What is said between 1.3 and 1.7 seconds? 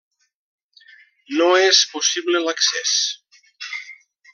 No